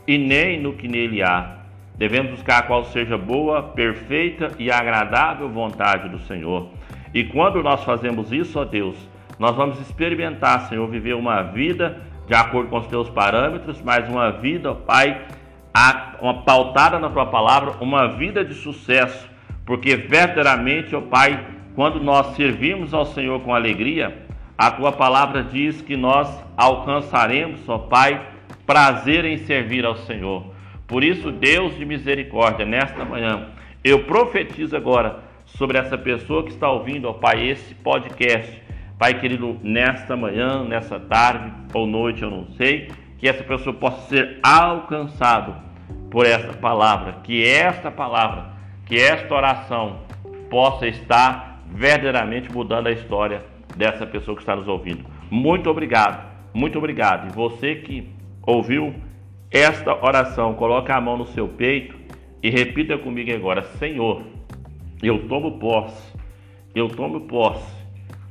e 0.07 0.17
nem 0.17 0.61
no 0.61 0.73
que 0.75 0.89
nele 0.89 1.23
há. 1.23 1.57
Devemos 1.97 2.33
buscar 2.33 2.67
qual 2.67 2.85
seja 2.85 3.17
boa, 3.17 3.63
perfeita 3.63 4.53
e 4.59 4.71
agradável 4.71 5.49
vontade 5.49 6.09
do 6.09 6.19
Senhor. 6.21 6.69
E 7.13 7.25
quando 7.25 7.63
nós 7.63 7.83
fazemos 7.85 8.31
isso, 8.33 8.59
ó 8.59 8.65
Deus, 8.65 8.97
nós 9.39 9.57
vamos 9.57 9.81
experimentar, 9.81 10.69
Senhor, 10.69 10.87
viver 10.89 11.15
uma 11.15 11.43
vida 11.43 12.01
de 12.27 12.35
acordo 12.35 12.69
com 12.69 12.79
os 12.79 12.87
teus 12.87 13.09
parâmetros, 13.09 13.81
mas 13.83 14.09
uma 14.09 14.31
vida, 14.31 14.75
Pai, 14.75 15.21
uma 16.21 16.43
pautada 16.43 16.99
na 16.99 17.11
tua 17.11 17.27
palavra, 17.27 17.75
uma 17.81 18.09
vida 18.09 18.45
de 18.45 18.55
sucesso, 18.55 19.29
porque 19.65 19.97
verdadeiramente, 19.97 20.95
ó 20.95 21.01
Pai, 21.01 21.45
quando 21.75 22.01
nós 22.01 22.35
servimos 22.37 22.95
ao 22.95 23.05
Senhor 23.07 23.41
com 23.41 23.55
alegria, 23.55 24.27
a 24.57 24.71
tua 24.71 24.93
palavra 24.93 25.43
diz 25.43 25.83
que 25.83 25.97
nós 25.97 26.29
alcançaremos, 26.57 27.69
ó 27.69 27.79
Pai, 27.79 28.21
prazer 28.67 29.25
em 29.25 29.39
servir 29.39 29.85
ao 29.85 29.97
Senhor. 29.97 30.45
Por 30.87 31.05
isso, 31.05 31.31
Deus 31.33 31.77
de 31.77 31.85
misericórdia, 31.85 32.65
nesta 32.65 33.05
manhã, 33.05 33.49
eu 33.85 34.05
profetizo 34.05 34.77
agora 34.77 35.21
sobre 35.45 35.79
essa 35.79 35.99
pessoa 35.99 36.43
que 36.43 36.51
está 36.51 36.71
ouvindo, 36.71 37.09
ó 37.09 37.13
Pai, 37.13 37.49
esse 37.49 37.75
podcast 37.75 38.67
Pai 38.99 39.21
querido, 39.21 39.61
nesta 39.63 40.17
manhã, 40.17 40.65
nessa 40.65 40.99
tarde 40.99 41.53
ou 41.75 41.87
noite, 41.87 42.23
eu 42.23 42.31
não 42.31 42.47
sei, 42.53 42.89
que 43.19 43.29
essa 43.29 43.43
pessoa 43.43 43.75
possa 43.75 44.09
ser 44.09 44.39
alcançado 44.43 45.57
por 46.11 46.27
essa 46.27 46.53
palavra, 46.55 47.21
que 47.23 47.47
esta 47.47 47.91
palavra, 47.91 48.53
que 48.85 48.97
esta 48.97 49.35
oração 49.35 50.01
possa 50.51 50.87
estar 50.87 51.63
verdadeiramente 51.67 52.53
mudando 52.53 52.87
a 52.87 52.93
história 52.93 53.45
dessa 53.77 54.07
pessoa 54.07 54.37
que 54.37 54.43
está 54.43 54.55
nos 54.55 54.69
ouvindo. 54.69 55.05
Muito 55.31 55.69
obrigado, 55.69 56.25
muito 56.55 56.79
obrigado. 56.79 57.29
E 57.29 57.35
você 57.35 57.77
que 57.77 58.09
ouviu 58.43 58.95
esta 59.51 59.95
oração, 60.05 60.55
coloque 60.55 60.93
a 60.93 61.01
mão 61.01 61.17
no 61.17 61.27
seu 61.27 61.49
peito 61.49 61.97
e 62.43 62.51
repita 62.51 62.97
comigo 62.97 63.33
agora: 63.33 63.63
Senhor, 63.79 64.23
eu 65.03 65.27
tomo 65.29 65.59
posse, 65.59 66.13
eu 66.75 66.89
tomo 66.89 67.23
posse 67.23 67.77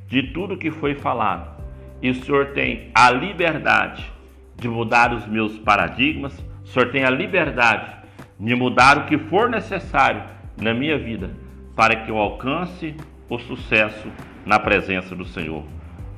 de 0.08 0.24
tudo 0.24 0.58
que 0.58 0.72
foi 0.72 0.96
falado. 0.96 1.56
E 2.02 2.10
o 2.10 2.16
Senhor 2.16 2.48
tem 2.48 2.92
a 2.94 3.10
liberdade 3.10 4.15
de 4.58 4.68
mudar 4.68 5.14
os 5.14 5.26
meus 5.28 5.58
paradigmas, 5.60 6.38
o 6.64 6.68
Senhor 6.68 6.92
tem 6.92 7.04
a 7.04 7.10
liberdade 7.10 7.92
de 8.40 8.56
mudar 8.56 8.98
o 8.98 9.06
que 9.06 9.18
for 9.18 9.50
necessário 9.50 10.24
na 10.58 10.74
minha 10.74 10.98
vida 10.98 11.32
para 11.76 11.96
que 11.96 12.10
eu 12.10 12.18
alcance 12.18 12.96
o 13.30 13.38
sucesso 13.38 14.08
na 14.46 14.60
presença 14.60 15.16
do 15.16 15.26
Senhor. 15.26 15.64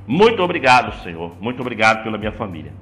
Muito 0.06 0.42
obrigado, 0.42 0.94
Senhor. 1.02 1.36
Muito 1.40 1.60
obrigado 1.60 2.02
pela 2.02 2.16
minha 2.16 2.32
família. 2.32 2.72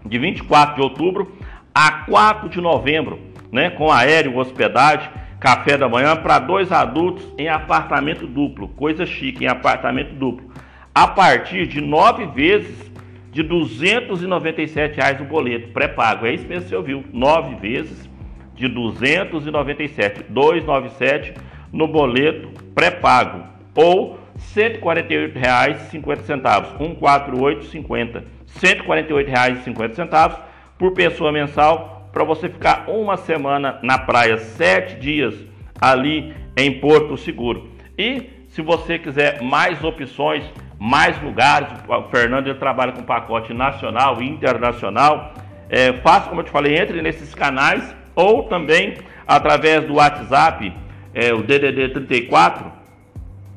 de 0.04 0.18
24 0.18 0.76
de 0.76 0.80
outubro 0.80 1.36
a 1.74 2.04
4 2.06 2.48
de 2.48 2.60
novembro, 2.60 3.20
né, 3.50 3.70
com 3.70 3.92
aéreo, 3.92 4.38
hospedagem, 4.38 5.08
café 5.42 5.76
da 5.76 5.88
manhã 5.88 6.14
para 6.14 6.38
dois 6.38 6.70
adultos 6.70 7.26
em 7.37 7.48
apartamento 7.48 8.28
duplo, 8.28 8.68
coisa 8.68 9.05
chique, 9.05 9.42
em 9.42 9.48
apartamento 9.48 10.14
duplo, 10.14 10.52
a 10.94 11.09
partir 11.09 11.66
de 11.66 11.81
nove 11.81 12.26
vezes 12.26 12.92
de 13.33 13.42
297 13.42 14.98
reais 14.98 15.20
o 15.20 15.24
boleto 15.24 15.72
pré-pago. 15.72 16.26
É 16.26 16.35
isso 16.35 16.46
mesmo 16.46 16.62
que 16.62 16.68
você 16.68 16.76
ouviu. 16.76 17.05
Nove 17.12 17.57
vezes 17.57 18.09
de 18.55 18.68
297, 18.68 20.26
297 20.28 21.35
no 21.72 21.88
boleto 21.88 22.50
pré-pago 22.72 23.42
ou 23.74 24.20
R$ 24.55 24.78
148,50, 24.81 26.78
148,50. 26.78 28.14
R$ 28.14 28.24
148,50 28.61 30.37
por 30.78 30.92
pessoa 30.92 31.33
mensal 31.33 32.01
para 32.12 32.25
você 32.25 32.48
ficar 32.48 32.88
uma 32.88 33.16
semana 33.16 33.79
na 33.83 33.98
praia, 33.98 34.38
sete 34.38 34.96
dias 34.96 35.35
ali 35.81 36.35
em 36.57 36.79
Porto 36.79 37.16
Seguro. 37.16 37.70
E 37.96 38.31
se 38.48 38.61
você 38.61 38.98
quiser 38.98 39.42
mais 39.42 39.83
opções 39.83 40.44
mais 40.83 41.22
lugares. 41.22 41.68
O 41.88 42.03
Fernando 42.11 42.48
ele 42.48 42.59
trabalha 42.59 42.90
com 42.90 43.05
pacote 43.05 43.55
nacional 43.55 44.20
e 44.20 44.29
internacional. 44.29 45.33
É, 45.68 45.92
faça 45.92 46.29
como 46.29 46.40
eu 46.40 46.44
te 46.44 46.51
falei, 46.51 46.77
entre 46.77 47.01
nesses 47.01 47.33
canais 47.33 47.94
ou 48.16 48.48
também 48.48 48.96
através 49.25 49.85
do 49.85 49.94
WhatsApp, 49.94 50.75
é, 51.14 51.33
o 51.33 51.44
DDD 51.44 51.90
34 51.90 52.72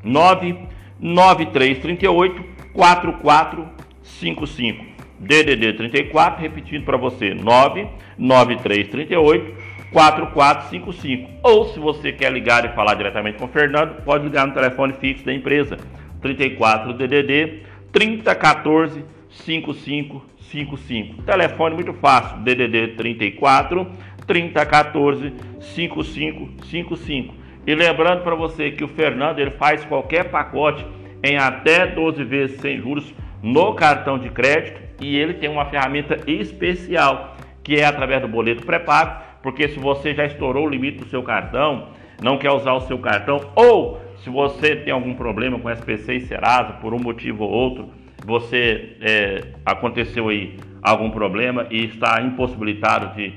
99338 0.04 2.46
4455. 2.74 4.95
DDD 5.20 5.74
34, 5.74 6.42
repetindo 6.42 6.84
para 6.84 6.98
você, 6.98 7.34
99338 7.34 9.76
4455. 9.92 11.30
Ou 11.42 11.66
se 11.70 11.80
você 11.80 12.12
quer 12.12 12.32
ligar 12.32 12.66
e 12.66 12.76
falar 12.76 12.96
diretamente 12.96 13.38
com 13.38 13.46
o 13.46 13.50
Fernando, 13.50 14.02
pode 14.04 14.26
ligar 14.26 14.46
no 14.46 14.54
telefone 14.54 14.94
fixo 14.94 15.26
da 15.26 15.34
empresa 15.34 15.78
34 16.22 16.94
DDD 16.94 17.62
3014 17.92 19.04
5555. 19.30 21.24
Telefone 21.24 21.76
muito 21.76 21.94
fácil, 21.94 22.38
DDD 22.40 22.96
34 22.96 23.88
3014 24.28 25.34
5555. 25.62 27.34
E 27.66 27.74
lembrando 27.74 28.22
para 28.22 28.36
você 28.36 28.72
que 28.72 28.84
o 28.84 28.90
Fernando 28.90 29.40
ele 29.40 29.52
faz 29.52 29.86
qualquer 29.86 30.26
pacote 30.26 30.86
em 31.24 31.38
até 31.38 31.88
12 31.88 32.22
vezes 32.24 32.60
sem 32.60 32.80
juros 32.80 33.14
no 33.42 33.74
cartão 33.74 34.20
de 34.20 34.30
crédito 34.30 34.85
e 35.02 35.16
ele 35.18 35.36
tem 35.36 35.50
uma 35.50 35.66
ferramenta 35.66 36.20
especial 36.30 37.36
que 37.64 37.76
é 37.76 37.86
através 37.86 38.22
do 38.22 38.28
boleto 38.28 38.66
pré-pago, 38.66 39.24
porque 39.42 39.68
se 39.68 39.80
você 39.80 40.14
já 40.14 40.26
estourou 40.26 40.66
o 40.66 40.70
limite 40.70 41.00
do 41.00 41.10
seu 41.10 41.24
cartão, 41.24 41.90
não 42.22 42.38
quer 42.38 42.52
usar 42.52 42.74
o 42.74 42.82
seu 42.82 43.00
cartão 43.00 43.40
ou 43.56 44.00
se 44.18 44.30
você 44.30 44.76
tem 44.76 44.94
algum 44.94 45.14
problema 45.14 45.60
com 45.60 45.70
SPC 45.70 46.16
e 46.16 46.22
Serasa, 46.22 46.74
por 46.74 46.94
um 46.94 47.00
motivo 47.00 47.44
ou 47.44 47.52
outro, 47.52 47.90
você 48.26 48.98
é, 49.02 49.42
aconteceu 49.66 50.30
aí 50.30 50.58
algum 50.82 51.10
problema 51.10 51.68
e 51.70 51.86
está 51.86 52.22
impossibilitado 52.22 53.16
de 53.16 53.34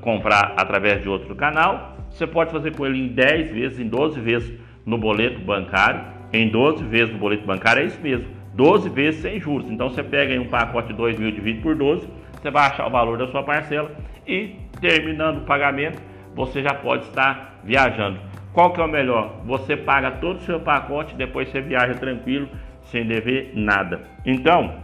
comprar 0.00 0.54
através 0.56 1.02
de 1.02 1.08
outro 1.08 1.34
canal, 1.34 1.96
você 2.10 2.26
pode 2.26 2.50
fazer 2.50 2.74
com 2.74 2.86
ele 2.86 2.98
em 2.98 3.08
10 3.08 3.50
vezes, 3.50 3.78
em 3.78 3.88
12 3.88 4.20
vezes 4.20 4.52
no 4.84 4.98
boleto 4.98 5.40
bancário, 5.40 6.04
em 6.32 6.48
12 6.48 6.84
vezes 6.84 7.12
no 7.12 7.18
boleto 7.18 7.46
bancário, 7.46 7.82
é 7.82 7.86
isso 7.86 8.00
mesmo, 8.00 8.26
12 8.54 8.88
vezes 8.88 9.22
sem 9.22 9.40
juros. 9.40 9.70
Então 9.70 9.90
você 9.90 10.02
pega 10.02 10.32
aí 10.32 10.38
um 10.38 10.48
pacote 10.48 10.88
de 10.88 10.94
2 10.94 11.18
mil 11.18 11.30
dividido 11.30 11.62
por 11.62 11.74
12, 11.74 12.08
você 12.32 12.50
vai 12.50 12.68
achar 12.68 12.86
o 12.86 12.90
valor 12.90 13.18
da 13.18 13.28
sua 13.28 13.42
parcela 13.42 13.90
e 14.26 14.56
terminando 14.80 15.38
o 15.38 15.44
pagamento, 15.44 16.00
você 16.34 16.62
já 16.62 16.74
pode 16.74 17.04
estar 17.04 17.60
viajando. 17.62 18.18
Qual 18.52 18.72
que 18.72 18.80
é 18.80 18.84
o 18.84 18.88
melhor? 18.88 19.36
Você 19.44 19.76
paga 19.76 20.10
todo 20.12 20.38
o 20.38 20.42
seu 20.42 20.60
pacote, 20.60 21.14
depois 21.14 21.48
você 21.48 21.60
viaja 21.60 21.94
tranquilo, 21.94 22.48
sem 22.84 23.06
dever 23.06 23.52
nada. 23.54 24.00
Então, 24.26 24.74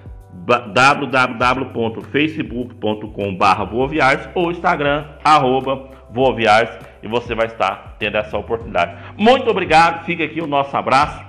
barra 3.37 3.65
Voaviares 3.65 4.29
ou 4.35 4.51
Instagram 4.51 5.05
arroba 5.23 5.89
Voaviares 6.09 6.69
e 7.03 7.07
você 7.07 7.35
vai 7.35 7.47
estar 7.47 7.95
tendo 7.99 8.17
essa 8.17 8.37
oportunidade. 8.37 8.97
Muito 9.17 9.49
obrigado, 9.49 10.05
fica 10.05 10.23
aqui 10.23 10.41
o 10.41 10.47
nosso 10.47 10.75
abraço 10.75 11.25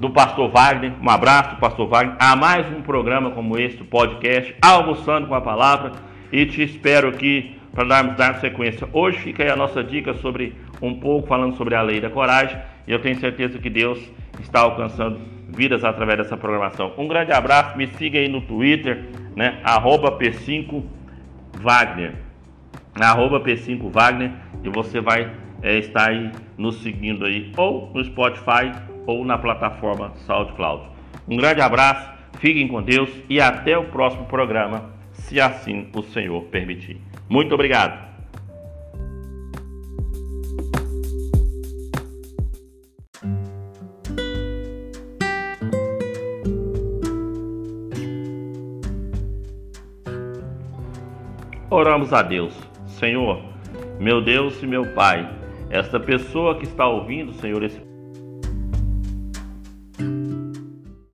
do 0.00 0.10
Pastor 0.10 0.50
Wagner. 0.50 0.92
Um 1.02 1.10
abraço, 1.10 1.56
Pastor 1.56 1.86
Wagner, 1.86 2.16
a 2.18 2.34
mais 2.34 2.66
um 2.72 2.80
programa 2.80 3.30
como 3.32 3.58
este, 3.58 3.84
podcast, 3.84 4.54
Almoçando 4.62 5.26
com 5.26 5.34
a 5.34 5.40
Palavra. 5.42 5.92
E 6.32 6.46
te 6.46 6.62
espero 6.62 7.08
aqui 7.08 7.58
para 7.72 7.84
darmos 7.84 8.16
dar 8.16 8.40
sequência. 8.40 8.88
Hoje 8.92 9.18
fica 9.18 9.42
aí 9.42 9.50
a 9.50 9.56
nossa 9.56 9.84
dica 9.84 10.14
sobre 10.14 10.56
um 10.80 10.94
pouco 10.98 11.26
falando 11.26 11.56
sobre 11.56 11.74
a 11.74 11.82
lei 11.82 12.00
da 12.00 12.10
coragem 12.10 12.58
e 12.86 12.92
eu 12.92 13.00
tenho 13.00 13.18
certeza 13.18 13.58
que 13.58 13.70
Deus 13.70 14.00
está 14.40 14.60
alcançando 14.60 15.20
vidas 15.48 15.84
através 15.84 16.18
dessa 16.18 16.36
programação. 16.36 16.92
Um 16.96 17.08
grande 17.08 17.32
abraço, 17.32 17.76
me 17.76 17.86
siga 17.86 18.18
aí 18.18 18.28
no 18.28 18.40
Twitter, 18.40 19.04
né? 19.36 19.60
Arroba 19.64 20.12
P5 20.18 20.82
Wagner. 21.60 22.14
Arroba 22.98 23.40
P5 23.40 23.90
Wagner 23.90 24.32
e 24.62 24.68
você 24.68 25.00
vai 25.00 25.30
é, 25.62 25.78
estar 25.78 26.10
aí 26.10 26.30
nos 26.56 26.82
seguindo 26.82 27.24
aí 27.24 27.52
ou 27.56 27.90
no 27.94 28.04
Spotify 28.04 28.72
ou 29.06 29.24
na 29.24 29.38
plataforma 29.38 30.12
SoundCloud. 30.26 30.84
Um 31.28 31.36
grande 31.36 31.60
abraço, 31.60 32.10
fiquem 32.38 32.68
com 32.68 32.82
Deus 32.82 33.10
e 33.28 33.40
até 33.40 33.76
o 33.76 33.84
próximo 33.84 34.24
programa, 34.26 34.90
se 35.12 35.40
assim 35.40 35.88
o 35.94 36.02
Senhor 36.02 36.42
permitir. 36.44 37.00
Muito 37.28 37.54
obrigado. 37.54 38.09
Oramos 51.90 52.12
a 52.12 52.22
Deus. 52.22 52.54
Senhor, 52.86 53.42
meu 53.98 54.22
Deus 54.22 54.62
e 54.62 54.66
meu 54.66 54.94
Pai, 54.94 55.28
esta 55.70 55.98
pessoa 55.98 56.54
que 56.54 56.62
está 56.62 56.86
ouvindo, 56.86 57.32
Senhor, 57.32 57.64
esse 57.64 57.80